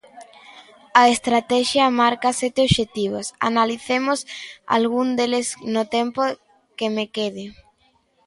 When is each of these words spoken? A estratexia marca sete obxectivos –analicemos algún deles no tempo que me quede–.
A 1.01 1.03
estratexia 1.15 1.95
marca 2.01 2.37
sete 2.41 2.61
obxectivos 2.67 3.25
–analicemos 3.29 4.19
algún 4.77 5.07
deles 5.19 5.47
no 5.73 5.83
tempo 5.95 6.21
que 6.77 6.87
me 6.95 7.05
quede–. 7.15 7.51